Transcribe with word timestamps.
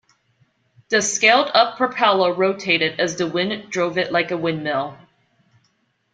The 0.89 0.99
scaled-up 1.03 1.77
propeller 1.77 2.33
rotated 2.33 2.99
as 2.99 3.17
the 3.17 3.27
wind 3.27 3.69
drove 3.69 3.99
it 3.99 4.11
like 4.11 4.31
a 4.31 4.35
windmill. 4.35 4.97